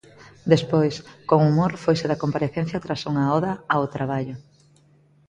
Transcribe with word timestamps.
Despois, 0.53 0.95
con 1.29 1.39
humor 1.47 1.71
foise 1.83 2.05
da 2.11 2.21
comparecencia 2.23 2.83
tras 2.85 3.01
unha 3.11 3.25
oda 3.37 3.51
ao 3.73 3.83
traballo. 3.95 4.35